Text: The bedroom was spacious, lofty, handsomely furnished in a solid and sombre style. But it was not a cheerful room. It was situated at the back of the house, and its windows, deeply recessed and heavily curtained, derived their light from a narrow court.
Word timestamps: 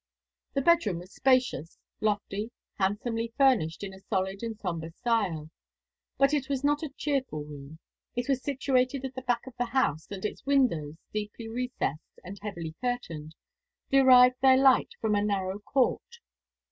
The 0.55 0.63
bedroom 0.63 0.97
was 0.97 1.13
spacious, 1.13 1.77
lofty, 1.99 2.49
handsomely 2.79 3.31
furnished 3.37 3.83
in 3.83 3.93
a 3.93 3.99
solid 3.99 4.41
and 4.41 4.57
sombre 4.59 4.89
style. 4.89 5.51
But 6.17 6.33
it 6.33 6.49
was 6.49 6.63
not 6.63 6.81
a 6.81 6.89
cheerful 6.97 7.43
room. 7.43 7.77
It 8.15 8.27
was 8.27 8.41
situated 8.41 9.05
at 9.05 9.13
the 9.13 9.21
back 9.21 9.45
of 9.45 9.53
the 9.59 9.65
house, 9.65 10.07
and 10.09 10.25
its 10.25 10.43
windows, 10.43 10.95
deeply 11.13 11.47
recessed 11.47 12.19
and 12.23 12.39
heavily 12.41 12.73
curtained, 12.81 13.35
derived 13.91 14.41
their 14.41 14.57
light 14.57 14.89
from 14.99 15.13
a 15.13 15.21
narrow 15.23 15.59
court. 15.59 16.17